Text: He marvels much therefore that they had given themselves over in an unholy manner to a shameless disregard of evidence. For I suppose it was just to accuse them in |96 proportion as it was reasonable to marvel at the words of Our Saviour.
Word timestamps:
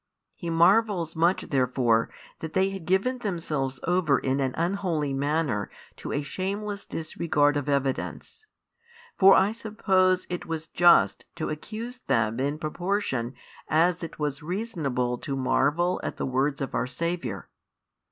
He 0.35 0.49
marvels 0.49 1.15
much 1.15 1.43
therefore 1.43 2.09
that 2.39 2.53
they 2.53 2.71
had 2.71 2.87
given 2.87 3.19
themselves 3.19 3.79
over 3.83 4.17
in 4.17 4.39
an 4.39 4.55
unholy 4.57 5.13
manner 5.13 5.69
to 5.97 6.11
a 6.11 6.23
shameless 6.23 6.85
disregard 6.85 7.55
of 7.55 7.69
evidence. 7.69 8.47
For 9.19 9.35
I 9.35 9.51
suppose 9.51 10.25
it 10.27 10.47
was 10.47 10.65
just 10.65 11.25
to 11.35 11.49
accuse 11.49 11.99
them 12.07 12.39
in 12.39 12.57
|96 12.57 12.61
proportion 12.61 13.33
as 13.67 14.01
it 14.01 14.17
was 14.17 14.41
reasonable 14.41 15.19
to 15.19 15.35
marvel 15.35 16.01
at 16.03 16.17
the 16.17 16.25
words 16.25 16.61
of 16.61 16.73
Our 16.73 16.87
Saviour. 16.87 17.49